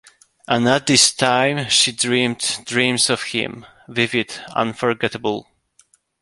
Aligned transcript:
And 0.47 0.67
at 0.67 0.87
this 0.87 1.13
time 1.13 1.69
she 1.69 1.91
dreamed 1.91 2.63
dreams 2.65 3.07
of 3.11 3.21
him, 3.21 3.67
vivid, 3.87 4.33
unforgettable. 4.55 5.45